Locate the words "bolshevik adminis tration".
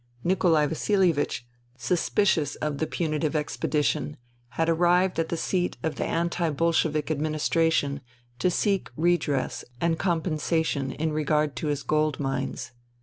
6.49-8.01